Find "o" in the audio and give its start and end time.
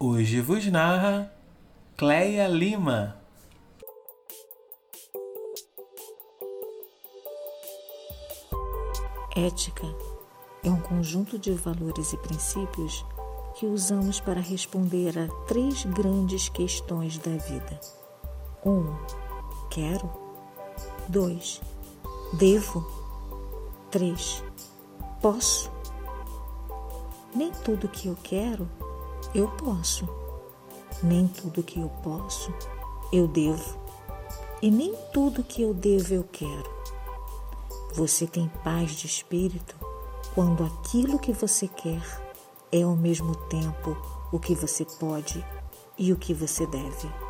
44.32-44.38, 46.12-46.16